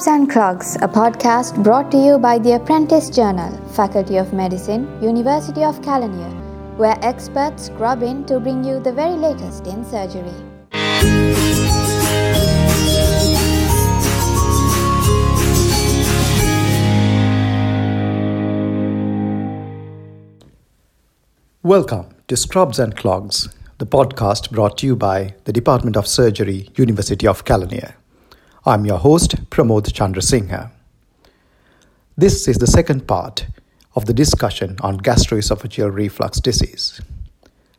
[0.00, 4.88] Scrubs and Clogs, a podcast brought to you by the Apprentice Journal, Faculty of Medicine,
[5.02, 10.32] University of Kelaniya, where experts scrub in to bring you the very latest in surgery.
[21.62, 26.70] Welcome to Scrubs and Clogs, the podcast brought to you by the Department of Surgery,
[26.76, 27.99] University of Kelaniya.
[28.66, 30.70] I'm your host, Pramod Chandrasingha.
[32.18, 33.46] This is the second part
[33.94, 37.00] of the discussion on gastroesophageal reflux disease.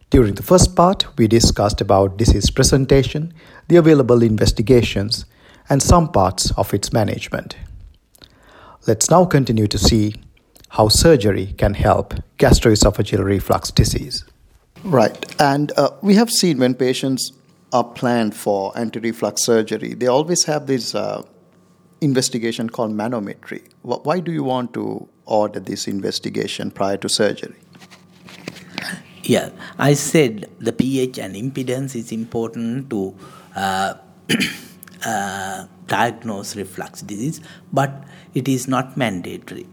[0.10, 3.32] During the first part, we discussed about disease presentation,
[3.68, 5.26] the available investigations,
[5.70, 7.58] and some parts of its management.
[8.88, 10.16] Let's now continue to see
[10.70, 14.26] how surgery can help gastroesophageal reflux disease.
[14.84, 17.32] Right, and uh, we have seen when patients
[17.74, 21.24] are planned for anti-reflux surgery, they always have this uh,
[22.02, 23.62] investigation called manometry.
[23.84, 27.56] Why do you want to order this investigation prior to surgery?
[29.24, 33.16] Yeah, I said the pH and impedance is important to
[33.56, 33.94] uh,
[35.06, 37.40] uh, diagnose reflux disease,
[37.72, 39.68] but it is not mandatory.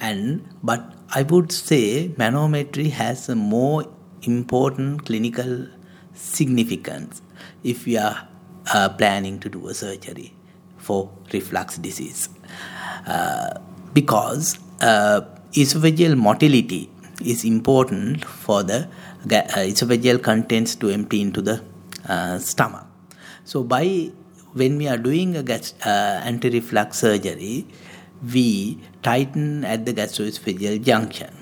[0.00, 3.84] And but I would say manometry has a more
[4.22, 5.66] important clinical
[6.14, 7.22] significance
[7.64, 8.28] if we are
[8.72, 10.34] uh, planning to do a surgery
[10.76, 12.28] for reflux disease.
[13.06, 13.58] Uh,
[13.94, 15.20] because uh,
[15.52, 16.90] esophageal motility
[17.24, 18.88] is important for the
[19.26, 21.62] uh, esophageal contents to empty into the
[22.08, 22.86] uh, stomach.
[23.44, 24.10] So, by
[24.52, 27.66] when we are doing a gas, uh, anti-reflux surgery,
[28.32, 31.37] we tighten at the gastroesophageal junction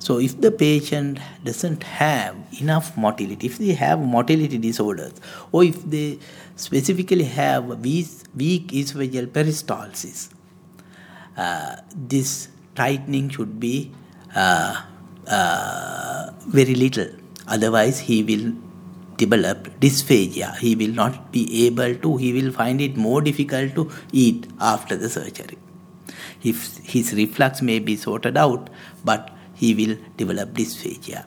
[0.00, 5.12] so if the patient doesn't have enough motility, if they have motility disorders,
[5.52, 6.18] or if they
[6.56, 10.30] specifically have weak, esophageal peristalsis,
[11.36, 13.92] uh, this tightening should be
[14.34, 14.82] uh,
[15.26, 17.10] uh, very little.
[17.46, 18.54] Otherwise, he will
[19.18, 20.56] develop dysphagia.
[20.56, 24.96] He will not be able to, he will find it more difficult to eat after
[24.96, 25.58] the surgery.
[26.42, 28.70] If his reflux may be sorted out,
[29.04, 31.24] but he will develop dysphagia.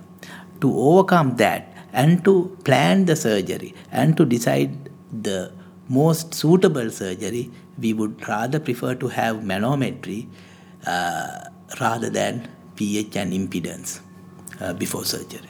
[0.61, 1.61] To overcome that
[1.91, 4.89] and to plan the surgery and to decide
[5.27, 5.51] the
[5.89, 10.27] most suitable surgery, we would rather prefer to have manometry
[10.87, 11.39] uh,
[11.79, 13.99] rather than pH and impedance
[14.59, 15.41] uh, before surgery.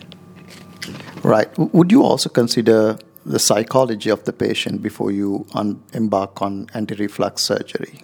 [1.23, 1.49] Right.
[1.57, 6.95] Would you also consider the psychology of the patient before you un- embark on anti
[6.95, 8.01] reflux surgery?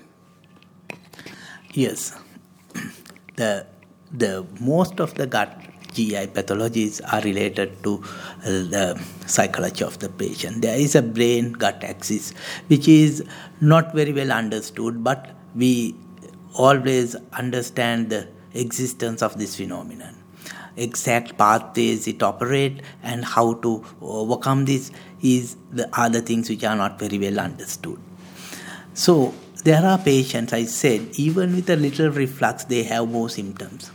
[1.73, 2.15] Yes.
[3.35, 3.65] The
[4.11, 5.55] the most of the gut
[5.93, 10.61] GI pathologies are related to uh, the psychology of the patient.
[10.61, 12.31] There is a brain gut axis
[12.67, 13.23] which is
[13.59, 15.95] not very well understood, but we
[16.55, 20.15] always understand the existence of this phenomenon.
[20.75, 26.75] Exact pathways it operate and how to overcome this is the other things which are
[26.75, 27.99] not very well understood.
[28.93, 29.33] So
[29.63, 33.91] there are patients, I said, even with a little reflux, they have more symptoms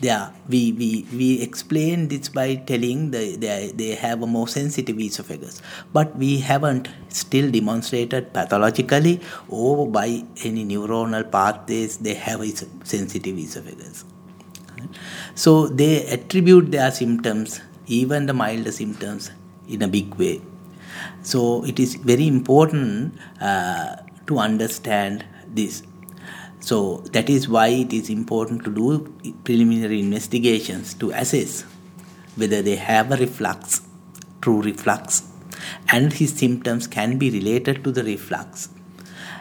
[0.00, 4.98] yeah, we, we, we explain this by telling the, they, they have a more sensitive
[4.98, 5.60] esophagus.
[5.92, 12.50] But we haven't still demonstrated pathologically or by any neuronal pathways they have a
[12.84, 14.04] sensitive esophagus.
[15.34, 19.30] So they attribute their symptoms, even the milder symptoms,
[19.68, 20.40] in a big way.
[21.22, 25.82] So it is very important uh, to understand this.
[26.68, 28.86] So that is why it is important to do
[29.44, 31.62] preliminary investigations to assess
[32.36, 33.80] whether they have a reflux,
[34.42, 35.22] true reflux,
[35.90, 38.68] and his symptoms can be related to the reflux.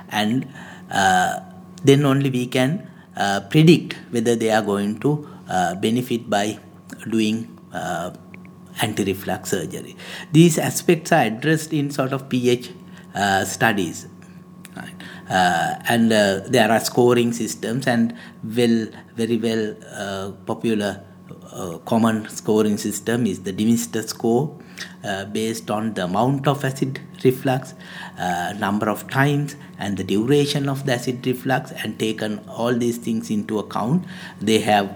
[0.07, 0.47] And
[0.89, 1.41] uh,
[1.83, 6.59] then only we can uh, predict whether they are going to uh, benefit by
[7.09, 8.11] doing uh,
[8.81, 9.97] anti-reflux surgery.
[10.31, 12.71] These aspects are addressed in sort of pH
[13.13, 14.07] uh, studies
[15.29, 21.03] and uh, there are scoring systems and well very well uh, popular
[21.51, 24.57] uh, common scoring system is the DeMeester score
[25.03, 27.73] uh, based on the amount of acid reflux,
[28.19, 32.97] uh, number of times, and the duration of the acid reflux, and taken all these
[32.97, 34.05] things into account.
[34.39, 34.95] They have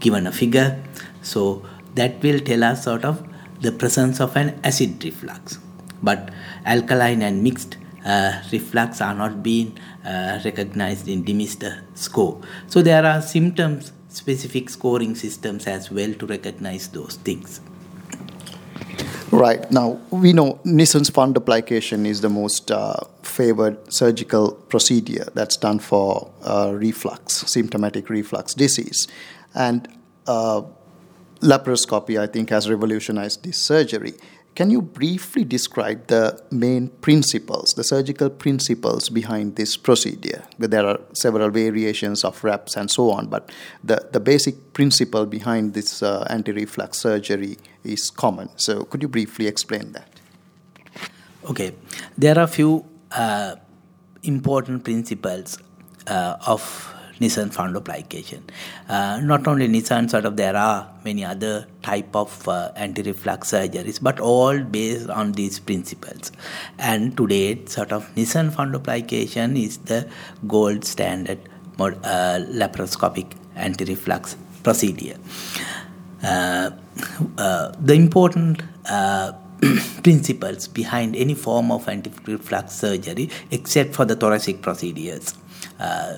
[0.00, 0.82] given a figure,
[1.22, 1.62] so
[1.94, 3.24] that will tell us sort of
[3.60, 5.58] the presence of an acid reflux.
[6.02, 6.30] But
[6.64, 12.40] alkaline and mixed uh, reflux are not being uh, recognized in DeMeester score.
[12.66, 17.60] So there are symptoms specific scoring systems as well to recognize those things.
[19.30, 19.70] Right.
[19.70, 26.30] Now, we know Nissen's fundoplication is the most uh, favored surgical procedure that's done for
[26.42, 29.08] uh, reflux, symptomatic reflux disease.
[29.54, 29.88] And
[30.26, 30.62] uh,
[31.40, 34.12] laparoscopy, I think, has revolutionized this surgery.
[34.54, 40.42] Can you briefly describe the main principles, the surgical principles behind this procedure?
[40.58, 43.50] There are several variations of reps and so on, but
[43.82, 48.50] the, the basic principle behind this uh, anti reflux surgery is common.
[48.56, 50.08] So, could you briefly explain that?
[51.48, 51.74] Okay,
[52.18, 53.56] there are a few uh,
[54.22, 55.58] important principles
[56.06, 56.91] uh, of
[57.22, 58.42] Nissen fundoplication.
[58.88, 64.02] Uh, not only Nissen, sort of there are many other type of uh, anti-reflux surgeries,
[64.02, 66.32] but all based on these principles.
[66.78, 70.08] And today, sort of Nissen fundoplication is the
[70.46, 71.38] gold standard
[71.80, 75.18] uh, laparoscopic anti-reflux procedure.
[76.22, 76.70] Uh,
[77.38, 79.32] uh, the important uh,
[80.02, 85.34] principles behind any form of anti-reflux surgery, except for the thoracic procedures.
[85.78, 86.14] Uh,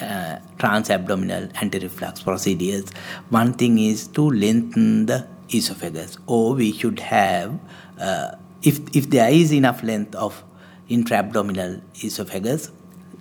[0.00, 2.90] uh, transabdominal anti-reflux procedures,
[3.30, 7.58] one thing is to lengthen the esophagus, or we should have,
[7.98, 8.32] uh,
[8.62, 10.42] if if there is enough length of
[10.88, 12.70] intra-abdominal esophagus,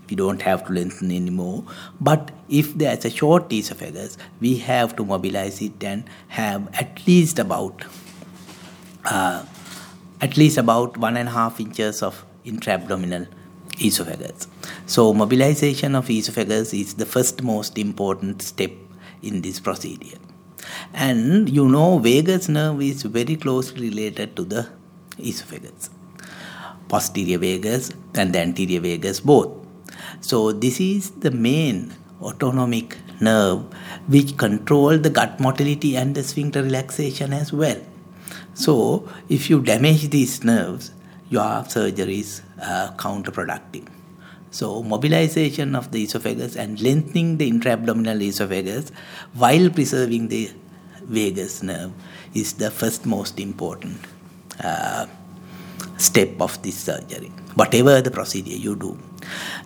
[0.09, 1.63] we don't have to lengthen anymore.
[1.99, 7.39] But if there's a short esophagus, we have to mobilize it and have at least
[7.39, 7.85] about
[9.05, 9.45] uh,
[10.21, 13.27] at least about one and a half inches of intra-abdominal
[13.79, 14.47] esophagus.
[14.85, 18.71] So, mobilization of esophagus is the first most important step
[19.21, 20.19] in this procedure.
[20.93, 24.67] And you know, vagus nerve is very closely related to the
[25.19, 25.89] esophagus,
[26.87, 29.51] posterior vagus and the anterior vagus both.
[30.21, 33.63] So, this is the main autonomic nerve
[34.07, 37.81] which control the gut motility and the sphincter relaxation as well.
[38.53, 40.91] So, if you damage these nerves,
[41.29, 43.87] your surgery is uh, counterproductive.
[44.51, 48.91] So, mobilization of the esophagus and lengthening the intra-abdominal esophagus
[49.33, 50.51] while preserving the
[51.03, 51.91] vagus nerve
[52.33, 53.97] is the first most important
[54.63, 55.07] uh,
[55.97, 58.97] step of this surgery, whatever the procedure you do.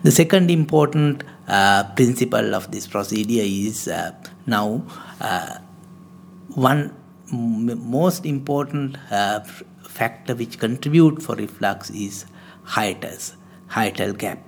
[0.02, 4.12] The second important uh, principle of this procedure is uh,
[4.46, 4.82] now
[5.20, 5.58] uh,
[6.54, 6.94] one
[7.32, 9.40] m- most important uh,
[9.88, 12.26] factor which contribute for reflux is
[12.64, 13.36] hiatus,
[13.68, 14.38] hiatal gap.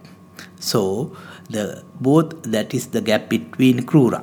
[0.58, 1.16] So
[1.50, 4.22] the both that is the gap between crura.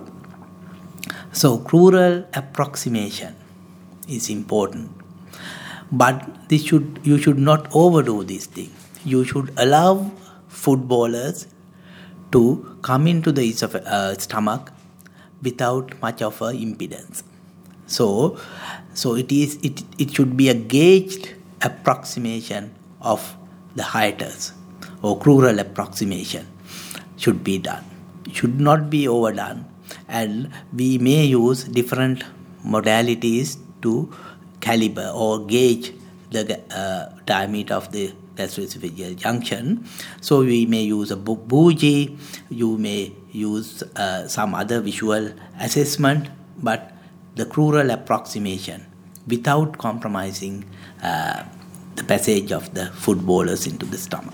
[1.32, 3.36] So crural approximation
[4.08, 4.92] is important,
[5.92, 8.72] but this should you should not overdo this thing.
[9.06, 10.12] You should allow
[10.48, 11.48] food boluses
[12.32, 13.46] to come into the
[13.86, 14.72] uh, stomach
[15.42, 17.24] without much of a impedance.
[17.90, 18.38] So,
[18.94, 23.36] so it is it, it should be a gauged approximation of
[23.76, 24.54] the hiatus
[25.02, 26.48] or crural approximation
[27.18, 27.84] should be done.
[28.32, 29.66] Should not be overdone,
[30.08, 32.24] and we may use different
[32.64, 34.14] modalities to
[34.62, 35.94] caliber or gauge
[36.30, 39.84] the uh, diameter of the gastroesophageal junction.
[40.22, 42.18] So we may use a bougie,
[42.50, 46.30] you may use uh, some other visual assessment,
[46.62, 46.94] but
[47.40, 48.86] the crural approximation
[49.34, 50.56] without compromising
[51.02, 51.44] uh,
[51.96, 54.34] the passage of the food boluses into the stomach.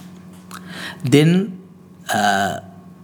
[1.04, 1.62] Then
[2.14, 2.60] uh,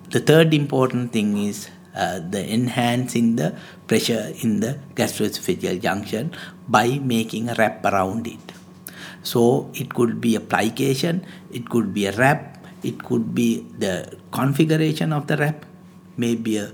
[0.09, 3.49] the third important thing is uh, the enhancing the
[3.87, 6.33] pressure in the gastroesophageal junction
[6.67, 8.45] by making a wrap around it.
[9.23, 14.17] So it could be a plication, it could be a wrap, it could be the
[14.31, 15.65] configuration of the wrap,
[16.17, 16.71] maybe a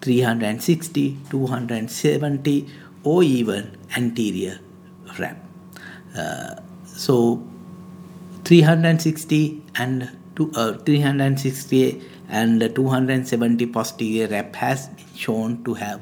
[0.00, 2.66] 360, 270,
[3.04, 4.58] or even anterior
[5.18, 5.36] wrap.
[6.16, 7.42] Uh, so
[8.44, 16.00] 360 and two, uh, 360 and 270 posterior wrap has been shown to have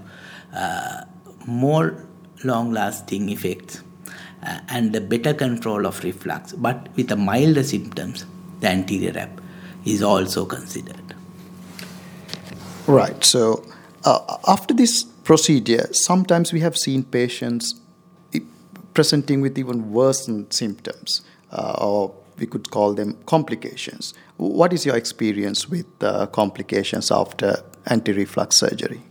[0.54, 1.02] uh,
[1.46, 2.04] more
[2.44, 3.82] long lasting effects
[4.42, 8.26] uh, and better control of reflux, but with a milder symptoms,
[8.60, 9.40] the anterior wrap
[9.84, 11.14] is also considered.
[12.86, 13.22] Right.
[13.22, 13.64] So
[14.04, 17.74] uh, after this procedure, sometimes we have seen patients
[18.98, 24.14] presenting with even worsened symptoms, uh, or we could call them complications.
[24.36, 29.02] What is your experience with uh, complications after anti reflux surgery?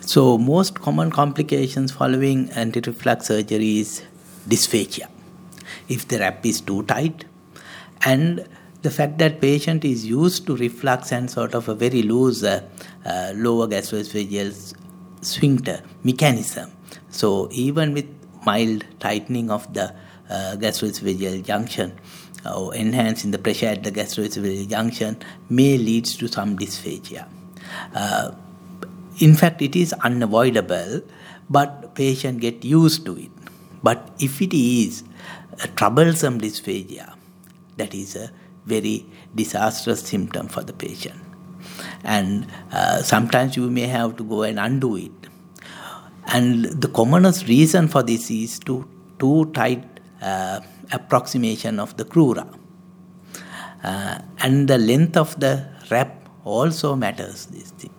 [0.00, 4.02] So, most common complications following anti reflux surgery is
[4.48, 5.08] dysphagia.
[5.88, 7.24] If the wrap is too tight,
[8.04, 8.46] and
[8.84, 12.60] the fact that patient is used to reflux and sort of a very loose uh,
[13.06, 14.74] uh, lower gastroesophageal
[15.22, 16.70] sphincter mechanism.
[17.08, 18.06] So even with
[18.44, 19.84] mild tightening of the
[20.28, 21.98] uh, gastroesophageal junction
[22.54, 25.16] or enhancing the pressure at the gastroesophageal junction
[25.48, 27.26] may lead to some dysphagia.
[27.94, 28.32] Uh,
[29.18, 31.00] in fact, it is unavoidable,
[31.48, 33.30] but patient get used to it.
[33.82, 35.04] But if it is
[35.62, 37.14] a troublesome dysphagia,
[37.78, 38.30] that is a
[38.66, 41.20] very disastrous symptom for the patient.
[42.02, 45.12] And uh, sometimes you may have to go and undo it.
[46.26, 49.84] And the commonest reason for this is to too tight
[50.22, 50.60] uh,
[50.92, 52.46] approximation of the crura.
[53.82, 57.90] Uh, and the length of the wrap also matters this thing.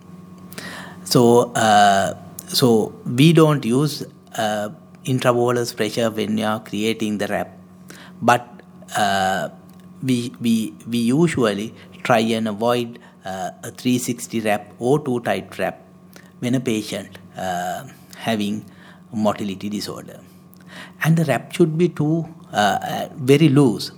[1.04, 2.18] So, uh,
[2.48, 4.04] so we don't use
[4.36, 4.70] uh,
[5.06, 7.58] intrabolus pressure when you are creating the wrap,
[8.22, 8.62] but
[8.96, 9.50] uh,
[10.06, 15.82] we, we, we usually try and avoid uh, a 360 wrap or too tight wrap
[16.40, 17.86] when a patient uh,
[18.18, 18.66] having
[19.12, 20.20] motility disorder.
[21.04, 23.92] And the wrap should be too uh, uh, very loose.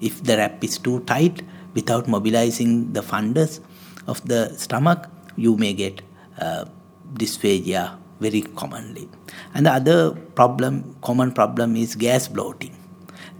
[0.00, 1.42] If the wrap is too tight
[1.72, 3.60] without mobilizing the fundus
[4.06, 6.02] of the stomach, you may get
[6.38, 6.66] uh,
[7.14, 9.08] dysphagia very commonly.
[9.54, 12.76] And the other problem, common problem is gas bloating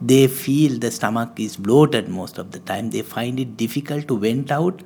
[0.00, 2.90] they feel the stomach is bloated most of the time.
[2.90, 4.82] They find it difficult to vent out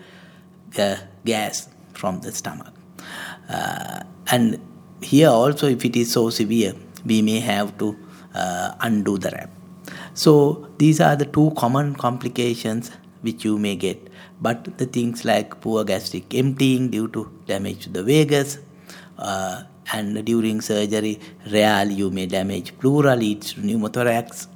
[0.71, 2.75] the gas from the stomach.
[3.49, 4.01] Uh,
[4.31, 4.61] and
[5.01, 6.75] here also, if it is so severe,
[7.05, 7.97] we may have to
[8.35, 9.51] uh, undo the wrap.
[10.15, 12.91] So these are the two common complications
[13.23, 14.11] which you may get.
[14.41, 18.59] But the things like poor gastric emptying due to damage to the vagus,
[19.19, 19.63] uh,
[19.93, 21.19] and during surgery,
[21.51, 24.47] rarely you may damage pleural, leads to pneumothorax,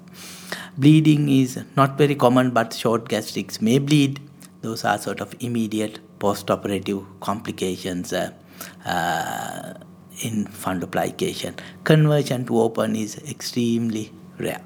[0.77, 4.21] Bleeding is not very common, but short gastrics may bleed.
[4.63, 8.31] Those are sort of immediate post-operative complications uh,
[8.87, 9.75] uh,
[10.23, 11.59] in fundoplication.
[11.85, 14.63] Conversion to open is extremely rare.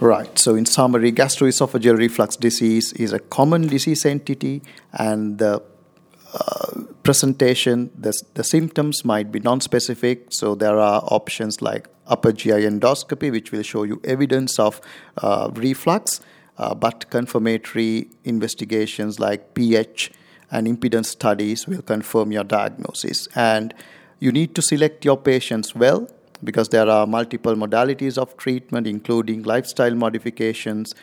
[0.00, 0.36] Right.
[0.38, 4.62] So, in summary, gastroesophageal reflux disease is a common disease entity,
[4.92, 5.62] and the
[6.32, 10.28] uh, presentation, the, the symptoms might be non-specific.
[10.30, 14.80] So, there are options like upper GI endoscopy, which will show you evidence of
[15.18, 16.20] uh, reflux,
[16.58, 20.10] uh, but confirmatory investigations like pH
[20.50, 23.28] and impedance studies will confirm your diagnosis.
[23.34, 23.74] And
[24.18, 26.08] you need to select your patients well
[26.42, 30.94] because there are multiple modalities of treatment, including lifestyle modifications,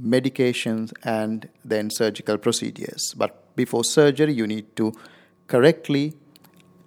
[0.00, 3.14] medications, and then surgical procedures.
[3.16, 4.92] But before surgery, you need to
[5.48, 6.14] correctly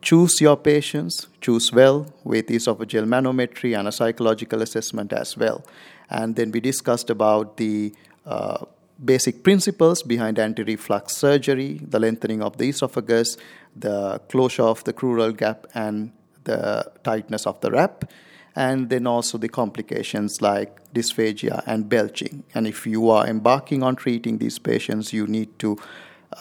[0.02, 5.64] choose your patients, choose well with esophageal manometry and a psychological assessment as well.
[6.10, 7.94] And then we discussed about the
[8.26, 8.66] uh,
[9.04, 13.38] basic principles behind anti-reflux surgery, the lengthening of the esophagus,
[13.76, 16.12] the closure of the crural gap, and
[16.44, 18.12] the tightness of the wrap,
[18.56, 22.44] and then also the complications like dysphagia and belching.
[22.54, 25.78] And if you are embarking on treating these patients, you need to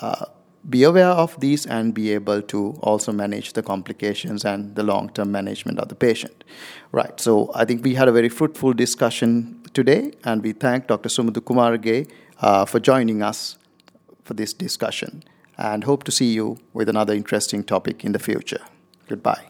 [0.01, 0.27] uh,
[0.69, 5.09] be aware of these and be able to also manage the complications and the long
[5.11, 6.45] term management of the patient.
[6.93, 11.09] Right, so I think we had a very fruitful discussion today, and we thank Dr.
[11.09, 13.57] Sumudhu Kumarage uh, for joining us
[14.25, 15.23] for this discussion
[15.57, 18.63] and hope to see you with another interesting topic in the future.
[19.09, 19.47] Goodbye.